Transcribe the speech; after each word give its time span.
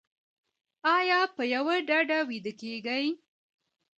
ایا 0.95 1.19
په 1.35 1.43
یوه 1.53 1.75
ډډه 1.89 2.19
ویده 2.29 2.51
کیږئ؟ 2.61 3.05